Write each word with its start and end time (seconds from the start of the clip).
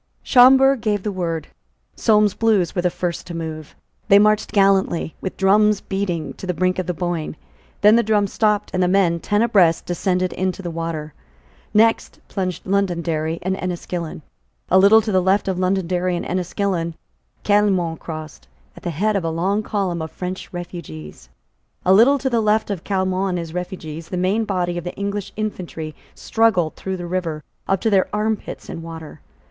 Schomberg 0.23 0.81
gave 0.81 1.03
the 1.03 1.11
word. 1.11 1.49
Solmes's 1.95 2.33
Blues 2.33 2.73
were 2.73 2.81
the 2.81 2.89
first 2.89 3.27
to 3.27 3.35
move. 3.35 3.75
They 4.07 4.17
marched 4.17 4.51
gallantly, 4.51 5.13
with 5.21 5.37
drums 5.37 5.79
beating, 5.79 6.33
to 6.39 6.47
the 6.47 6.55
brink 6.55 6.79
of 6.79 6.87
the 6.87 6.93
Boyne. 6.95 7.35
Then 7.81 7.97
the 7.97 8.01
drums 8.01 8.33
stopped; 8.33 8.71
and 8.73 8.81
the 8.81 8.87
men, 8.87 9.19
ten 9.19 9.43
abreast, 9.43 9.85
descended 9.85 10.33
into 10.33 10.63
the 10.63 10.71
water. 10.71 11.13
Next 11.71 12.19
plunged 12.29 12.65
Londonderry 12.65 13.37
and 13.43 13.55
Enniskillen. 13.55 14.23
A 14.71 14.79
little 14.79 15.01
to 15.01 15.11
the 15.11 15.21
left 15.21 15.47
of 15.47 15.59
Londonderry 15.59 16.15
and 16.15 16.25
Enniskillen, 16.25 16.95
Caillemot 17.43 17.99
crossed, 17.99 18.47
at 18.75 18.81
the 18.81 18.89
head 18.89 19.15
of 19.15 19.23
a 19.23 19.29
long 19.29 19.61
column 19.61 20.01
of 20.01 20.09
French 20.09 20.51
refugees. 20.51 21.29
A 21.85 21.93
little 21.93 22.17
to 22.17 22.27
the 22.27 22.41
left 22.41 22.71
of 22.71 22.83
Caillemot 22.83 23.29
and 23.29 23.37
his 23.37 23.53
refugees, 23.53 24.09
the 24.09 24.17
main 24.17 24.45
body 24.45 24.79
of 24.79 24.83
the 24.83 24.95
English 24.95 25.31
infantry 25.35 25.93
struggled 26.15 26.75
through 26.75 26.97
the 26.97 27.05
river, 27.05 27.43
up 27.67 27.79
to 27.81 27.91
their 27.91 28.07
armpits 28.11 28.67
in 28.67 28.81
water. 28.81 29.21